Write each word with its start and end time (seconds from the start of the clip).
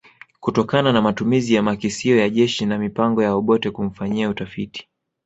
kutokana 0.39 0.91
na 0.93 1.01
matumizi 1.01 1.53
ya 1.53 1.63
makisio 1.63 2.17
ya 2.19 2.29
jeshi 2.29 2.65
na 2.65 2.77
mipango 2.77 3.23
ya 3.23 3.33
Obote 3.35 3.71
kumfanyia 3.71 4.29
utafiti 4.29 4.89